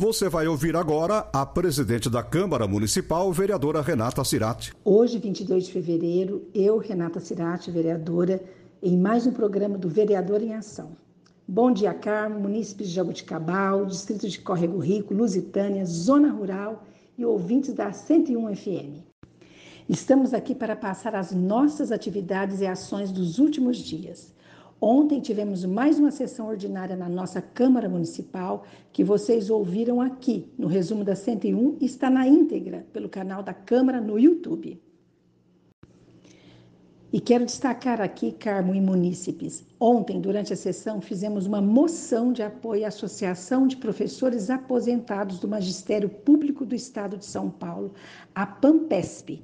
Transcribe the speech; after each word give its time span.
Você 0.00 0.28
vai 0.28 0.46
ouvir 0.46 0.76
agora 0.76 1.28
a 1.32 1.44
presidente 1.44 2.08
da 2.08 2.22
Câmara 2.22 2.68
Municipal, 2.68 3.32
vereadora 3.32 3.82
Renata 3.82 4.22
Cirati. 4.22 4.72
Hoje, 4.84 5.18
22 5.18 5.64
de 5.66 5.72
fevereiro, 5.72 6.46
eu, 6.54 6.78
Renata 6.78 7.18
Cirati, 7.18 7.68
vereadora, 7.68 8.40
em 8.80 8.96
mais 8.96 9.26
um 9.26 9.32
programa 9.32 9.76
do 9.76 9.88
Vereador 9.88 10.40
em 10.40 10.54
Ação. 10.54 10.92
Bom 11.48 11.72
dia, 11.72 11.92
Carmo, 11.92 12.38
munícipes 12.38 12.90
de 12.90 12.94
Jabuticabal, 12.94 13.86
distrito 13.86 14.28
de 14.28 14.38
Córrego 14.38 14.78
Rico, 14.78 15.12
Lusitânia, 15.12 15.84
Zona 15.84 16.30
Rural 16.30 16.84
e 17.18 17.24
ouvintes 17.24 17.74
da 17.74 17.92
101 17.92 18.54
FM. 18.54 19.02
Estamos 19.88 20.32
aqui 20.32 20.54
para 20.54 20.76
passar 20.76 21.16
as 21.16 21.32
nossas 21.32 21.90
atividades 21.90 22.60
e 22.60 22.68
ações 22.68 23.10
dos 23.10 23.40
últimos 23.40 23.78
dias. 23.78 24.32
Ontem 24.80 25.20
tivemos 25.20 25.64
mais 25.64 25.98
uma 25.98 26.12
sessão 26.12 26.46
ordinária 26.46 26.94
na 26.94 27.08
nossa 27.08 27.42
Câmara 27.42 27.88
Municipal, 27.88 28.64
que 28.92 29.02
vocês 29.02 29.50
ouviram 29.50 30.00
aqui. 30.00 30.52
No 30.56 30.68
resumo 30.68 31.02
da 31.02 31.16
101 31.16 31.78
e 31.80 31.84
está 31.84 32.08
na 32.08 32.28
íntegra 32.28 32.86
pelo 32.92 33.08
canal 33.08 33.42
da 33.42 33.52
Câmara 33.52 34.00
no 34.00 34.16
YouTube. 34.16 34.80
E 37.12 37.20
quero 37.20 37.44
destacar 37.44 38.00
aqui, 38.00 38.30
Carmo 38.30 38.74
e 38.74 38.80
munícipes, 38.80 39.64
ontem, 39.80 40.20
durante 40.20 40.52
a 40.52 40.56
sessão, 40.56 41.00
fizemos 41.00 41.46
uma 41.46 41.60
moção 41.60 42.32
de 42.32 42.42
apoio 42.42 42.84
à 42.84 42.88
Associação 42.88 43.66
de 43.66 43.78
Professores 43.78 44.50
Aposentados 44.50 45.40
do 45.40 45.48
Magistério 45.48 46.08
Público 46.08 46.66
do 46.66 46.74
Estado 46.74 47.16
de 47.16 47.24
São 47.24 47.50
Paulo, 47.50 47.94
a 48.34 48.46
PAMPESP, 48.46 49.42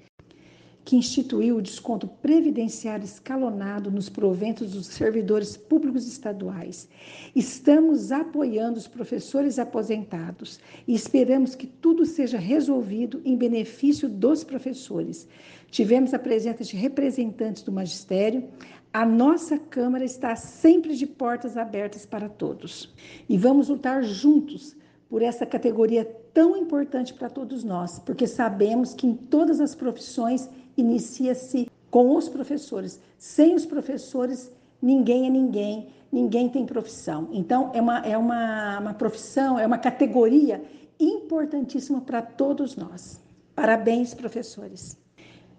que 0.84 0.96
instituiu 0.96 1.56
o 1.56 1.62
desconto 1.62 2.06
previdenciário 2.06 3.04
escalonado 3.04 3.90
nos 3.90 4.10
proventos 4.10 4.72
dos 4.72 4.86
servidores 4.86 5.56
públicos 5.56 6.06
estaduais. 6.06 6.88
Estamos 7.34 8.12
apoiando 8.12 8.78
os 8.78 8.86
professores 8.86 9.58
aposentados 9.58 10.60
e 10.86 10.94
esperamos 10.94 11.55
que 11.55 11.66
tudo 11.66 12.05
seja 12.05 12.38
resolvido 12.38 13.22
em 13.24 13.36
benefício 13.36 14.08
dos 14.08 14.44
professores. 14.44 15.27
Tivemos 15.70 16.12
a 16.12 16.18
presença 16.18 16.62
de 16.62 16.77
representantes 16.77 17.62
do 17.62 17.72
magistério. 17.72 18.44
A 18.92 19.06
nossa 19.06 19.58
Câmara 19.58 20.05
está 20.05 20.36
sempre 20.36 20.94
de 20.94 21.06
portas 21.06 21.56
abertas 21.56 22.05
para 22.05 22.28
todos. 22.28 22.94
E 23.28 23.38
vamos 23.38 23.68
lutar 23.68 24.05
juntos 24.05 24.77
por 25.08 25.22
essa 25.22 25.46
categoria 25.46 26.05
tão 26.32 26.56
importante 26.56 27.14
para 27.14 27.30
todos 27.30 27.62
nós, 27.62 27.98
porque 28.00 28.27
sabemos 28.27 28.94
que 28.94 29.06
em 29.06 29.14
todas 29.14 29.60
as 29.60 29.74
profissões 29.74 30.50
inicia-se 30.77 31.69
com 31.91 32.17
os 32.17 32.28
professores. 32.28 33.00
Sem 33.19 33.55
os 33.55 33.64
professores, 33.64 34.50
ninguém 34.80 35.27
é 35.27 35.30
ninguém, 35.30 35.89
ninguém 36.11 36.48
tem 36.48 36.67
profissão. 36.67 37.28
Então, 37.33 37.70
é 37.75 37.80
uma, 37.80 37.98
é 38.00 38.19
uma, 38.19 38.78
uma 38.80 38.95
profissão, 38.95 39.58
é 39.58 39.67
uma 39.67 39.78
categoria 39.78 40.62
importantíssima 40.98 42.00
para 42.00 42.22
todos 42.22 42.77
nós. 42.77 43.20
Parabéns, 43.55 44.14
professores. 44.14 44.97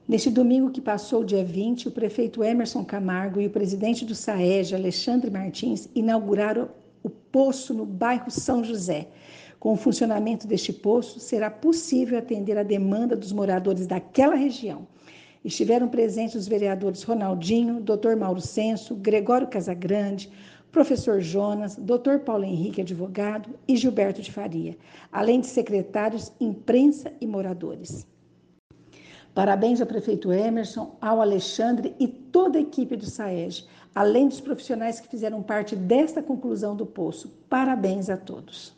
Neste 0.07 0.29
domingo 0.29 0.69
que 0.69 0.81
passou, 0.81 1.23
dia 1.23 1.43
20, 1.43 1.87
o 1.87 1.91
prefeito 1.91 2.43
Emerson 2.43 2.85
Camargo 2.85 3.41
e 3.41 3.47
o 3.47 3.49
presidente 3.49 4.05
do 4.05 4.13
SAEG, 4.13 4.75
Alexandre 4.75 5.31
Martins, 5.31 5.89
inauguraram 5.95 6.69
o 7.01 7.09
poço 7.09 7.73
no 7.73 7.85
bairro 7.85 8.29
São 8.29 8.63
José. 8.63 9.07
Com 9.59 9.73
o 9.73 9.77
funcionamento 9.77 10.45
deste 10.45 10.71
poço, 10.71 11.19
será 11.19 11.49
possível 11.49 12.19
atender 12.19 12.55
a 12.55 12.61
demanda 12.61 13.15
dos 13.15 13.31
moradores 13.31 13.87
daquela 13.87 14.35
região. 14.35 14.87
Estiveram 15.45 15.87
presentes 15.87 16.33
os 16.33 16.47
vereadores 16.47 17.03
Ronaldinho, 17.03 17.79
Dr. 17.79 18.15
Mauro 18.17 18.41
Senso, 18.41 18.95
Gregório 18.95 19.45
Casagrande, 19.45 20.27
professor 20.71 21.21
Jonas, 21.21 21.75
Dr. 21.75 22.17
Paulo 22.25 22.43
Henrique, 22.43 22.81
advogado, 22.81 23.51
e 23.67 23.77
Gilberto 23.77 24.23
de 24.23 24.31
Faria, 24.31 24.75
além 25.11 25.39
de 25.39 25.45
secretários, 25.45 26.31
imprensa 26.41 27.13
e 27.21 27.27
moradores. 27.27 28.07
Parabéns 29.35 29.79
ao 29.79 29.85
prefeito 29.85 30.33
Emerson, 30.33 30.97
ao 30.99 31.21
Alexandre 31.21 31.93
e 31.99 32.07
toda 32.07 32.57
a 32.57 32.61
equipe 32.61 32.95
do 32.95 33.05
SAEG, 33.05 33.65
além 33.93 34.27
dos 34.27 34.41
profissionais 34.41 34.99
que 34.99 35.07
fizeram 35.07 35.43
parte 35.43 35.75
desta 35.75 36.23
conclusão 36.23 36.75
do 36.75 36.87
poço. 36.87 37.31
Parabéns 37.47 38.09
a 38.09 38.17
todos. 38.17 38.73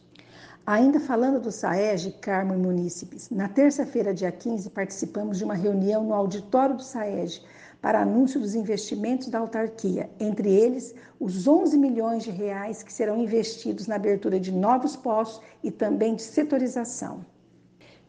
Ainda 0.69 0.99
falando 0.99 1.39
do 1.39 1.49
SAEG, 1.49 2.11
Carmo 2.19 2.53
e 2.53 2.57
munícipes, 2.57 3.29
na 3.29 3.47
terça-feira, 3.47 4.13
dia 4.13 4.29
15, 4.29 4.69
participamos 4.71 5.37
de 5.37 5.45
uma 5.45 5.53
reunião 5.53 6.03
no 6.03 6.13
auditório 6.13 6.75
do 6.75 6.83
SAEG 6.83 7.41
para 7.81 8.01
anúncio 8.01 8.37
dos 8.37 8.53
investimentos 8.53 9.29
da 9.29 9.39
autarquia, 9.39 10.09
entre 10.19 10.51
eles 10.51 10.93
os 11.21 11.47
11 11.47 11.77
milhões 11.77 12.25
de 12.25 12.31
reais 12.31 12.83
que 12.83 12.91
serão 12.91 13.17
investidos 13.17 13.87
na 13.87 13.95
abertura 13.95 14.41
de 14.41 14.51
novos 14.51 14.97
postos 14.97 15.41
e 15.63 15.71
também 15.71 16.15
de 16.15 16.23
setorização. 16.23 17.25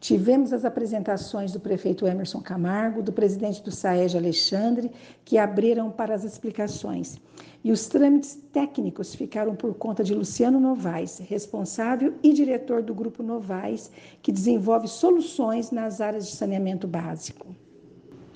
Tivemos 0.00 0.52
as 0.52 0.64
apresentações 0.64 1.52
do 1.52 1.58
prefeito 1.58 2.06
Emerson 2.06 2.40
Camargo, 2.40 3.02
do 3.02 3.12
presidente 3.12 3.62
do 3.62 3.72
SAEG 3.72 4.16
Alexandre, 4.16 4.92
que 5.24 5.36
abriram 5.36 5.90
para 5.90 6.14
as 6.14 6.22
explicações. 6.22 7.16
E 7.64 7.72
os 7.72 7.88
trâmites 7.88 8.38
técnicos 8.52 9.14
ficaram 9.14 9.56
por 9.56 9.74
conta 9.74 10.04
de 10.04 10.14
Luciano 10.14 10.60
Novaes, 10.60 11.18
responsável 11.18 12.14
e 12.22 12.32
diretor 12.32 12.80
do 12.80 12.94
Grupo 12.94 13.22
Novaes, 13.24 13.90
que 14.22 14.30
desenvolve 14.30 14.86
soluções 14.86 15.72
nas 15.72 16.00
áreas 16.00 16.28
de 16.28 16.36
saneamento 16.36 16.86
básico. 16.86 17.54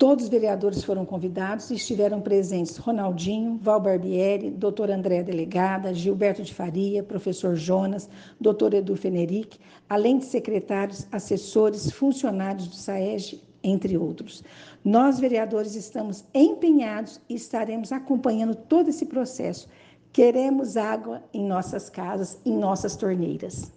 Todos 0.03 0.25
os 0.25 0.29
vereadores 0.29 0.83
foram 0.83 1.05
convidados 1.05 1.71
e 1.71 1.75
estiveram 1.75 2.19
presentes 2.19 2.75
Ronaldinho, 2.75 3.57
Val 3.61 3.79
Barbieri, 3.79 4.51
doutor 4.51 4.91
André 4.91 5.23
Delegada, 5.23 5.93
Gilberto 5.93 6.43
de 6.43 6.53
Faria, 6.53 7.01
professor 7.01 7.55
Jonas, 7.55 8.09
doutor 8.37 8.73
Edu 8.73 8.97
Feneric, 8.97 9.57
além 9.87 10.17
de 10.17 10.25
secretários, 10.25 11.07
assessores, 11.09 11.89
funcionários 11.89 12.67
do 12.67 12.75
SAEG, 12.75 13.41
entre 13.63 13.97
outros. 13.97 14.43
Nós, 14.83 15.21
vereadores, 15.21 15.73
estamos 15.73 16.25
empenhados 16.33 17.21
e 17.29 17.35
estaremos 17.35 17.93
acompanhando 17.93 18.55
todo 18.55 18.89
esse 18.89 19.05
processo. 19.05 19.69
Queremos 20.11 20.75
água 20.75 21.23
em 21.33 21.45
nossas 21.45 21.89
casas, 21.89 22.41
em 22.45 22.57
nossas 22.57 22.97
torneiras. 22.97 23.71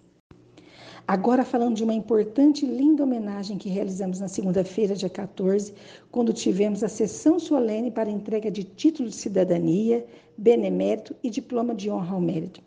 Agora 1.09 1.44
falando 1.44 1.77
de 1.77 1.84
uma 1.84 1.94
importante 1.94 2.67
e 2.67 2.69
linda 2.69 3.05
homenagem 3.05 3.56
que 3.56 3.69
realizamos 3.69 4.19
na 4.19 4.27
segunda-feira, 4.27 4.97
dia 4.97 5.09
14, 5.09 5.72
quando 6.11 6.33
tivemos 6.33 6.83
a 6.83 6.89
sessão 6.89 7.39
solene 7.39 7.93
para 7.93 8.11
entrega 8.11 8.50
de 8.50 8.65
título 8.65 9.09
de 9.09 9.15
cidadania, 9.15 10.05
benemérito 10.37 11.15
e 11.22 11.31
diploma 11.31 11.77
de 11.77 11.89
honra 11.89 12.15
ao 12.15 12.21
mérito 12.21 12.61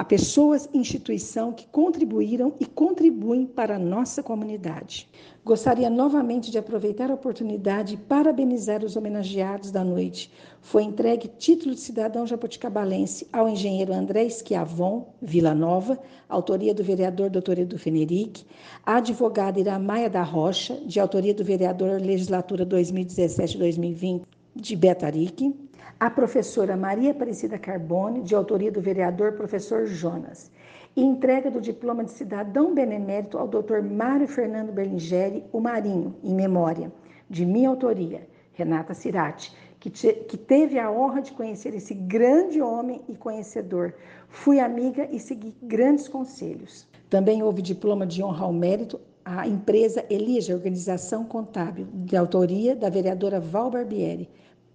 a 0.00 0.04
pessoas 0.04 0.66
e 0.72 0.78
instituição 0.78 1.52
que 1.52 1.66
contribuíram 1.66 2.54
e 2.58 2.64
contribuem 2.64 3.44
para 3.44 3.76
a 3.76 3.78
nossa 3.78 4.22
comunidade. 4.22 5.06
Gostaria 5.44 5.90
novamente 5.90 6.50
de 6.50 6.56
aproveitar 6.56 7.10
a 7.10 7.14
oportunidade 7.14 7.92
e 7.92 7.98
parabenizar 7.98 8.82
os 8.82 8.96
homenageados 8.96 9.70
da 9.70 9.84
noite. 9.84 10.32
Foi 10.62 10.84
entregue 10.84 11.28
título 11.28 11.74
de 11.74 11.82
cidadão 11.82 12.26
jaboticabalense 12.26 13.28
ao 13.30 13.46
engenheiro 13.46 13.92
André 13.92 14.26
Schiavon, 14.30 15.04
Vila 15.20 15.54
Nova, 15.54 15.98
autoria 16.30 16.72
do 16.72 16.82
vereador 16.82 17.28
Dr. 17.28 17.58
Edu 17.58 17.78
Feneric, 17.78 18.46
a 18.86 18.96
advogada 18.96 19.60
Iramaia 19.60 20.08
da 20.08 20.22
Rocha, 20.22 20.80
de 20.86 20.98
autoria 20.98 21.34
do 21.34 21.44
vereador 21.44 22.00
Legislatura 22.00 22.64
2017-2020, 22.64 24.22
de 24.56 24.76
Betarique, 24.76 25.54
a 25.98 26.10
professora 26.10 26.76
Maria 26.76 27.10
Aparecida 27.10 27.58
Carbone, 27.58 28.22
de 28.22 28.34
autoria 28.34 28.72
do 28.72 28.80
vereador 28.80 29.32
professor 29.32 29.86
Jonas, 29.86 30.50
e 30.96 31.02
entrega 31.02 31.50
do 31.50 31.60
diploma 31.60 32.04
de 32.04 32.10
cidadão 32.10 32.74
benemérito 32.74 33.38
ao 33.38 33.46
Dr. 33.46 33.82
Mário 33.82 34.26
Fernando 34.26 34.72
Berlingeri, 34.72 35.44
o 35.52 35.60
Marinho, 35.60 36.16
em 36.22 36.34
memória, 36.34 36.92
de 37.28 37.46
minha 37.46 37.68
autoria, 37.68 38.26
Renata 38.52 38.94
Cirati, 38.94 39.54
que, 39.78 39.88
te, 39.88 40.12
que 40.12 40.36
teve 40.36 40.78
a 40.78 40.90
honra 40.90 41.22
de 41.22 41.32
conhecer 41.32 41.74
esse 41.74 41.94
grande 41.94 42.60
homem 42.60 43.00
e 43.08 43.14
conhecedor. 43.14 43.94
Fui 44.28 44.60
amiga 44.60 45.08
e 45.10 45.18
segui 45.18 45.54
grandes 45.62 46.06
conselhos. 46.06 46.86
Também 47.08 47.42
houve 47.42 47.62
diploma 47.62 48.06
de 48.06 48.22
honra 48.22 48.44
ao 48.44 48.52
mérito 48.52 49.00
à 49.24 49.46
empresa 49.46 50.04
Elija 50.10 50.54
Organização 50.54 51.24
Contábil, 51.24 51.86
de 51.92 52.16
autoria 52.16 52.76
da 52.76 52.88
vereadora 52.88 53.40
Val 53.40 53.70
Barbieri, 53.70 54.28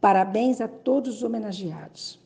Parabéns 0.05 0.61
a 0.61 0.67
todos 0.67 1.15
os 1.15 1.23
homenageados. 1.23 2.19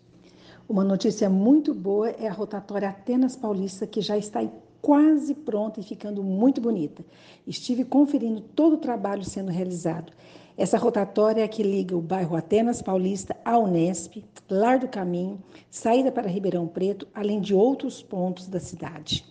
Uma 0.68 0.84
notícia 0.84 1.30
muito 1.30 1.74
boa 1.74 2.10
é 2.10 2.28
a 2.28 2.34
rotatória 2.34 2.90
Atenas 2.90 3.38
Paulista, 3.38 3.88
que 3.88 4.02
já 4.02 4.18
está 4.18 4.46
quase 4.82 5.34
pronta 5.34 5.80
e 5.80 5.84
ficando 5.84 6.22
muito 6.22 6.60
bonita. 6.60 7.06
Estive 7.48 7.86
conferindo 7.86 8.42
todo 8.42 8.74
o 8.74 8.80
trabalho 8.80 9.24
sendo 9.24 9.50
realizado. 9.50 10.12
Essa 10.58 10.78
rotatória 10.78 11.42
é 11.42 11.48
que 11.48 11.64
liga 11.64 11.96
o 11.96 12.02
bairro 12.02 12.36
Atenas 12.36 12.82
Paulista 12.82 13.34
à 13.46 13.58
Unesp, 13.58 14.26
Lar 14.50 14.78
do 14.78 14.90
Caminho, 14.90 15.42
saída 15.72 16.12
para 16.12 16.28
Ribeirão 16.28 16.68
Preto, 16.68 17.08
além 17.16 17.40
de 17.40 17.54
outros 17.54 18.04
pontos 18.04 18.50
da 18.50 18.60
cidade. 18.60 19.24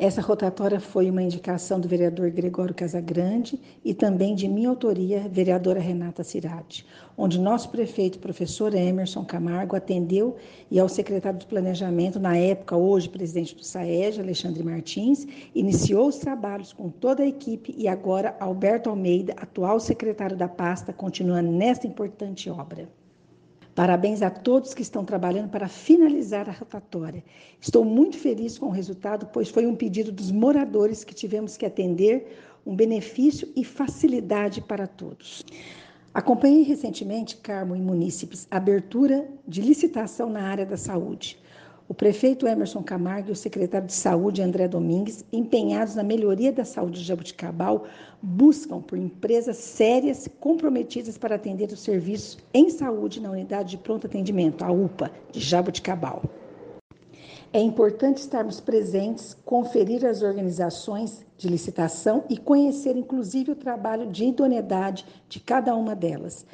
Essa 0.00 0.20
rotatória 0.20 0.78
foi 0.78 1.10
uma 1.10 1.20
indicação 1.20 1.80
do 1.80 1.88
vereador 1.88 2.30
Gregório 2.30 2.72
Casagrande 2.72 3.60
e 3.84 3.92
também 3.92 4.32
de 4.32 4.46
minha 4.46 4.68
autoria, 4.68 5.28
vereadora 5.28 5.80
Renata 5.80 6.22
Cirati, 6.22 6.86
onde 7.16 7.36
nosso 7.36 7.68
prefeito, 7.68 8.20
professor 8.20 8.72
Emerson 8.76 9.24
Camargo, 9.24 9.74
atendeu 9.74 10.36
e 10.70 10.78
ao 10.78 10.88
secretário 10.88 11.40
de 11.40 11.46
Planejamento, 11.46 12.20
na 12.20 12.36
época, 12.36 12.76
hoje 12.76 13.08
presidente 13.08 13.56
do 13.56 13.64
SAEG, 13.64 14.20
Alexandre 14.20 14.62
Martins, 14.62 15.26
iniciou 15.52 16.06
os 16.06 16.18
trabalhos 16.18 16.72
com 16.72 16.88
toda 16.90 17.24
a 17.24 17.26
equipe 17.26 17.74
e 17.76 17.88
agora 17.88 18.36
Alberto 18.38 18.88
Almeida, 18.88 19.34
atual 19.36 19.80
secretário 19.80 20.36
da 20.36 20.46
pasta, 20.46 20.92
continua 20.92 21.42
nesta 21.42 21.88
importante 21.88 22.48
obra. 22.48 22.88
Parabéns 23.78 24.22
a 24.22 24.28
todos 24.28 24.74
que 24.74 24.82
estão 24.82 25.04
trabalhando 25.04 25.50
para 25.50 25.68
finalizar 25.68 26.48
a 26.48 26.52
rotatória. 26.52 27.22
Estou 27.60 27.84
muito 27.84 28.18
feliz 28.18 28.58
com 28.58 28.66
o 28.66 28.72
resultado, 28.72 29.26
pois 29.32 29.50
foi 29.50 29.68
um 29.68 29.76
pedido 29.76 30.10
dos 30.10 30.32
moradores 30.32 31.04
que 31.04 31.14
tivemos 31.14 31.56
que 31.56 31.64
atender, 31.64 32.26
um 32.66 32.74
benefício 32.74 33.48
e 33.54 33.64
facilidade 33.64 34.60
para 34.60 34.88
todos. 34.88 35.44
Acompanhei 36.12 36.64
recentemente, 36.64 37.36
Carmo 37.36 37.76
e 37.76 37.80
munícipes, 37.80 38.48
abertura 38.50 39.28
de 39.46 39.60
licitação 39.60 40.28
na 40.28 40.42
área 40.42 40.66
da 40.66 40.76
saúde 40.76 41.38
o 41.88 41.94
prefeito 41.94 42.46
Emerson 42.46 42.82
Camargo 42.82 43.30
e 43.30 43.32
o 43.32 43.36
secretário 43.36 43.86
de 43.86 43.94
Saúde, 43.94 44.42
André 44.42 44.68
Domingues, 44.68 45.24
empenhados 45.32 45.94
na 45.94 46.02
melhoria 46.02 46.52
da 46.52 46.64
saúde 46.64 47.00
de 47.00 47.06
Jabuticabal, 47.06 47.86
buscam 48.20 48.82
por 48.82 48.98
empresas 48.98 49.56
sérias 49.56 50.28
comprometidas 50.38 51.16
para 51.16 51.36
atender 51.36 51.72
os 51.72 51.80
serviços 51.80 52.36
em 52.52 52.68
saúde 52.68 53.22
na 53.22 53.30
unidade 53.30 53.70
de 53.70 53.78
pronto 53.78 54.06
atendimento, 54.06 54.62
a 54.62 54.70
UPA, 54.70 55.10
de 55.32 55.40
Jabuticabal. 55.40 56.22
É 57.50 57.60
importante 57.60 58.18
estarmos 58.18 58.60
presentes, 58.60 59.34
conferir 59.42 60.04
as 60.04 60.20
organizações 60.20 61.24
de 61.38 61.48
licitação 61.48 62.22
e 62.28 62.36
conhecer, 62.36 62.94
inclusive, 62.94 63.52
o 63.52 63.56
trabalho 63.56 64.06
de 64.06 64.26
idoneidade 64.26 65.06
de 65.26 65.40
cada 65.40 65.74
uma 65.74 65.96
delas. 65.96 66.44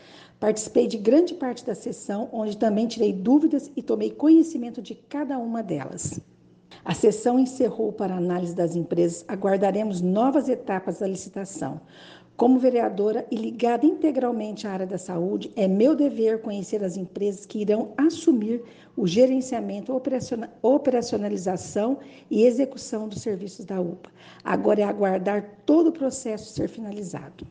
Participei 0.44 0.86
de 0.86 0.98
grande 0.98 1.32
parte 1.32 1.64
da 1.64 1.74
sessão, 1.74 2.28
onde 2.30 2.58
também 2.58 2.86
tirei 2.86 3.14
dúvidas 3.14 3.72
e 3.74 3.82
tomei 3.82 4.10
conhecimento 4.10 4.82
de 4.82 4.94
cada 4.94 5.38
uma 5.38 5.62
delas. 5.62 6.20
A 6.84 6.92
sessão 6.92 7.38
encerrou 7.38 7.90
para 7.90 8.14
análise 8.14 8.54
das 8.54 8.76
empresas. 8.76 9.24
Aguardaremos 9.26 10.02
novas 10.02 10.50
etapas 10.50 10.98
da 10.98 11.06
licitação. 11.06 11.80
Como 12.36 12.58
vereadora 12.58 13.26
e 13.30 13.36
ligada 13.36 13.86
integralmente 13.86 14.66
à 14.66 14.72
área 14.72 14.86
da 14.86 14.98
saúde, 14.98 15.50
é 15.56 15.66
meu 15.66 15.96
dever 15.96 16.42
conhecer 16.42 16.84
as 16.84 16.98
empresas 16.98 17.46
que 17.46 17.60
irão 17.60 17.94
assumir 17.96 18.62
o 18.98 19.06
gerenciamento, 19.06 19.98
operacionalização 20.62 22.00
e 22.30 22.44
execução 22.44 23.08
dos 23.08 23.22
serviços 23.22 23.64
da 23.64 23.80
UPA. 23.80 24.10
Agora 24.44 24.82
é 24.82 24.84
aguardar 24.84 25.62
todo 25.64 25.86
o 25.86 25.92
processo 25.92 26.52
ser 26.52 26.68
finalizado. 26.68 27.46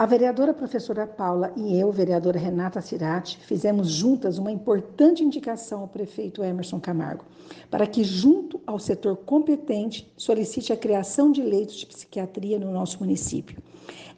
A 0.00 0.06
vereadora 0.06 0.54
professora 0.54 1.06
Paula 1.06 1.52
e 1.54 1.78
eu, 1.78 1.92
vereadora 1.92 2.38
Renata 2.38 2.80
Cirati, 2.80 3.36
fizemos 3.36 3.90
juntas 3.90 4.38
uma 4.38 4.50
importante 4.50 5.22
indicação 5.22 5.82
ao 5.82 5.88
prefeito 5.88 6.42
Emerson 6.42 6.80
Camargo, 6.80 7.26
para 7.70 7.86
que, 7.86 8.02
junto 8.02 8.62
ao 8.66 8.78
setor 8.78 9.14
competente, 9.18 10.10
solicite 10.16 10.72
a 10.72 10.76
criação 10.78 11.30
de 11.30 11.42
leitos 11.42 11.74
de 11.74 11.84
psiquiatria 11.84 12.58
no 12.58 12.72
nosso 12.72 12.98
município. 13.00 13.62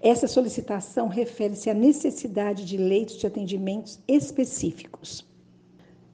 Essa 0.01 0.29
solicitação 0.29 1.09
refere-se 1.09 1.69
à 1.69 1.75
necessidade 1.75 2.65
de 2.65 2.77
leitos 2.77 3.17
de 3.17 3.27
atendimentos 3.27 3.99
específicos. 4.07 5.32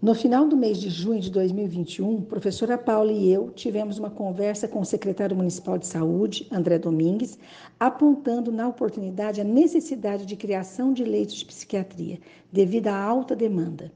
No 0.00 0.15
final 0.15 0.47
do 0.47 0.56
mês 0.56 0.79
de 0.79 0.89
junho 0.89 1.21
de 1.21 1.29
2021, 1.29 2.23
professora 2.23 2.79
Paula 2.79 3.11
e 3.11 3.33
eu 3.33 3.50
tivemos 3.50 3.99
uma 3.99 4.09
conversa 4.09 4.69
com 4.69 4.79
o 4.79 4.85
secretário 4.85 5.37
municipal 5.37 5.77
de 5.77 5.89
saúde, 5.89 6.47
André 6.53 6.79
Domingues, 6.79 7.37
apontando 7.81 8.53
na 8.53 8.69
oportunidade 8.69 9.41
a 9.41 9.45
necessidade 9.45 10.25
de 10.25 10.37
criação 10.37 10.93
de 10.93 11.03
leitos 11.03 11.35
de 11.35 11.47
psiquiatria, 11.47 12.21
devido 12.53 12.87
à 12.87 12.97
alta 12.97 13.35
demanda. 13.35 13.91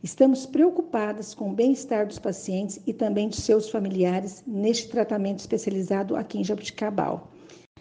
Estamos 0.00 0.46
preocupadas 0.46 1.34
com 1.34 1.50
o 1.50 1.54
bem-estar 1.54 2.06
dos 2.06 2.20
pacientes 2.20 2.78
e 2.86 2.92
também 2.92 3.28
de 3.28 3.34
seus 3.34 3.68
familiares 3.68 4.44
neste 4.46 4.88
tratamento 4.88 5.40
especializado 5.40 6.14
aqui 6.14 6.38
em 6.38 6.44
Jabuticabal. 6.44 7.32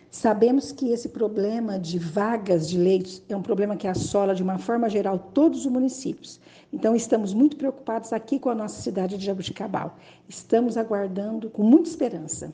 Sabemos 0.09 0.71
que 0.71 0.91
esse 0.91 1.09
problema 1.09 1.77
de 1.77 1.99
vagas 1.99 2.69
de 2.69 2.77
leitos 2.77 3.21
é 3.27 3.35
um 3.35 3.41
problema 3.41 3.75
que 3.75 3.87
assola 3.87 4.33
de 4.33 4.41
uma 4.41 4.57
forma 4.57 4.89
geral 4.89 5.19
todos 5.19 5.65
os 5.65 5.71
municípios. 5.71 6.39
Então 6.71 6.95
estamos 6.95 7.33
muito 7.33 7.57
preocupados 7.57 8.13
aqui 8.13 8.39
com 8.39 8.49
a 8.49 8.55
nossa 8.55 8.81
cidade 8.81 9.17
de 9.17 9.25
Jabuticabal. 9.25 9.97
Estamos 10.27 10.77
aguardando 10.77 11.49
com 11.49 11.61
muita 11.61 11.89
esperança. 11.89 12.53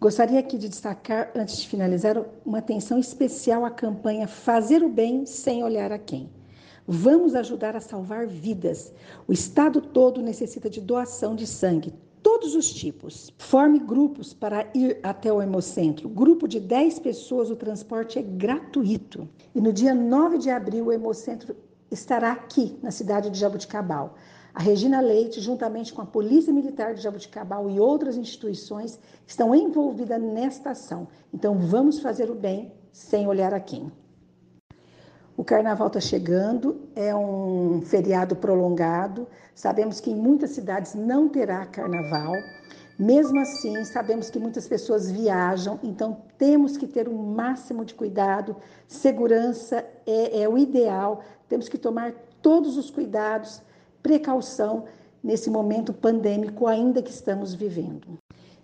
Gostaria 0.00 0.38
aqui 0.38 0.56
de 0.56 0.68
destacar, 0.68 1.30
antes 1.34 1.58
de 1.58 1.68
finalizar, 1.68 2.20
uma 2.44 2.58
atenção 2.58 2.98
especial 2.98 3.64
à 3.64 3.70
campanha 3.70 4.26
Fazer 4.26 4.82
o 4.82 4.88
Bem 4.88 5.26
Sem 5.26 5.62
Olhar 5.64 5.92
a 5.92 5.98
Quem. 5.98 6.30
Vamos 6.86 7.34
ajudar 7.34 7.76
a 7.76 7.80
salvar 7.80 8.26
vidas. 8.26 8.92
O 9.26 9.32
Estado 9.32 9.80
todo 9.80 10.22
necessita 10.22 10.70
de 10.70 10.80
doação 10.80 11.34
de 11.36 11.46
sangue 11.46 11.92
todos 12.42 12.56
os 12.56 12.72
tipos. 12.72 13.32
Forme 13.38 13.78
grupos 13.78 14.34
para 14.34 14.68
ir 14.74 14.98
até 15.00 15.32
o 15.32 15.40
Hemocentro. 15.40 16.08
Grupo 16.08 16.48
de 16.48 16.58
10 16.58 16.98
pessoas, 16.98 17.50
o 17.50 17.56
transporte 17.56 18.18
é 18.18 18.22
gratuito. 18.22 19.28
E 19.54 19.60
no 19.60 19.72
dia 19.72 19.94
9 19.94 20.38
de 20.38 20.50
abril, 20.50 20.86
o 20.86 20.92
Hemocentro 20.92 21.54
estará 21.88 22.32
aqui, 22.32 22.76
na 22.82 22.90
cidade 22.90 23.30
de 23.30 23.38
Jabuticabal. 23.38 24.16
A 24.52 24.60
Regina 24.60 25.00
Leite, 25.00 25.40
juntamente 25.40 25.92
com 25.92 26.02
a 26.02 26.06
Polícia 26.06 26.52
Militar 26.52 26.94
de 26.94 27.00
Jabuticabal 27.00 27.70
e 27.70 27.78
outras 27.78 28.16
instituições, 28.16 28.98
estão 29.24 29.54
envolvidas 29.54 30.20
nesta 30.20 30.70
ação. 30.70 31.06
Então, 31.32 31.56
vamos 31.60 32.00
fazer 32.00 32.28
o 32.28 32.34
bem 32.34 32.72
sem 32.90 33.28
olhar 33.28 33.54
a 33.54 33.60
quem. 33.60 33.90
O 35.36 35.42
carnaval 35.42 35.86
está 35.86 36.00
chegando, 36.00 36.82
é 36.94 37.14
um 37.14 37.80
feriado 37.82 38.36
prolongado. 38.36 39.26
Sabemos 39.54 39.98
que 39.98 40.10
em 40.10 40.14
muitas 40.14 40.50
cidades 40.50 40.94
não 40.94 41.28
terá 41.28 41.64
carnaval. 41.64 42.34
Mesmo 42.98 43.40
assim, 43.40 43.84
sabemos 43.84 44.28
que 44.28 44.38
muitas 44.38 44.68
pessoas 44.68 45.10
viajam, 45.10 45.80
então 45.82 46.18
temos 46.36 46.76
que 46.76 46.86
ter 46.86 47.08
o 47.08 47.16
máximo 47.16 47.84
de 47.84 47.94
cuidado. 47.94 48.56
Segurança 48.86 49.84
é, 50.06 50.42
é 50.42 50.48
o 50.48 50.58
ideal, 50.58 51.22
temos 51.48 51.68
que 51.68 51.78
tomar 51.78 52.12
todos 52.42 52.76
os 52.76 52.90
cuidados, 52.90 53.62
precaução 54.02 54.84
nesse 55.22 55.48
momento 55.48 55.92
pandêmico 55.92 56.66
ainda 56.66 57.00
que 57.00 57.10
estamos 57.10 57.54
vivendo. 57.54 58.18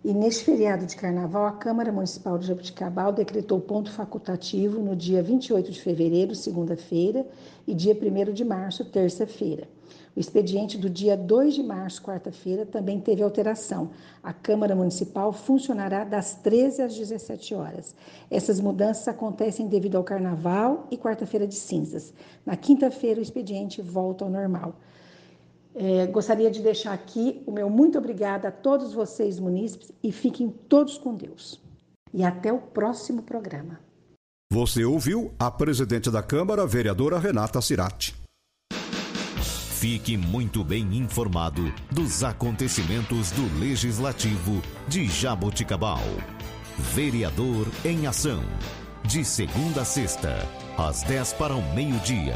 E 0.05 0.14
neste 0.14 0.45
feriado 0.45 0.87
de 0.87 0.95
carnaval, 0.95 1.45
a 1.45 1.52
Câmara 1.52 1.90
Municipal 1.90 2.38
de 2.38 2.47
Jabuticabal 2.47 3.12
decretou 3.12 3.61
ponto 3.61 3.90
facultativo 3.90 4.81
no 4.81 4.95
dia 4.95 5.21
28 5.21 5.73
de 5.73 5.83
fevereiro, 5.83 6.37
segunda-feira, 6.37 7.26
e 7.67 7.75
dia 7.75 7.95
1 7.95 8.33
de 8.33 8.45
março, 8.45 8.85
terça-feira. 8.85 9.67
O 10.14 10.21
expediente 10.21 10.78
do 10.78 10.88
dia 10.88 11.17
2 11.17 11.55
de 11.55 11.64
março, 11.64 12.00
quarta-feira, 12.00 12.64
também 12.64 13.00
teve 13.00 13.25
alteração. 13.25 13.90
A 14.23 14.33
Câmara 14.33 14.75
Municipal 14.75 15.33
funcionará 15.33 16.05
das 16.05 16.35
13 16.37 16.83
às 16.83 16.97
17 16.97 17.55
horas. 17.57 17.95
Essas 18.31 18.61
mudanças 18.61 19.09
acontecem 19.09 19.67
devido 19.67 19.97
ao 19.97 20.05
carnaval 20.05 20.87
e 20.93 20.97
quarta-feira 20.97 21.47
de 21.47 21.57
cinzas. 21.57 22.14
Na 22.47 22.57
quinta-feira, 22.57 23.19
o 23.19 23.23
expediente 23.23 23.83
volta 23.83 24.25
ao 24.25 24.31
normal. 24.31 24.75
É, 25.80 26.06
gostaria 26.06 26.50
de 26.50 26.61
deixar 26.61 26.92
aqui 26.92 27.40
o 27.47 27.52
meu 27.52 27.70
muito 27.70 27.97
obrigada 27.99 28.49
a 28.49 28.52
todos 28.52 28.92
vocês, 28.92 29.38
munícipes, 29.38 29.92
e 30.02 30.11
fiquem 30.11 30.50
todos 30.50 30.99
com 30.99 31.14
Deus. 31.14 31.61
E 32.12 32.25
até 32.25 32.52
o 32.52 32.58
próximo 32.58 33.23
programa. 33.23 33.78
Você 34.50 34.85
ouviu 34.85 35.30
a 35.38 35.50
presidente 35.50 36.11
da 36.11 36.23
Câmara, 36.23 36.66
vereadora 36.66 37.18
Renata 37.18 37.61
Cirati. 37.61 38.16
Fique 39.78 40.16
muito 40.16 40.64
bem 40.64 40.97
informado 40.97 41.73
dos 41.92 42.25
acontecimentos 42.25 43.30
do 43.30 43.61
Legislativo 43.61 44.61
de 44.88 45.06
Jaboticabal. 45.06 46.02
Vereador 46.76 47.68
em 47.85 48.08
Ação. 48.08 48.42
De 49.04 49.25
segunda 49.25 49.82
a 49.82 49.85
sexta, 49.85 50.38
às 50.76 51.04
10 51.04 51.35
para 51.35 51.54
o 51.54 51.62
meio-dia. 51.75 52.35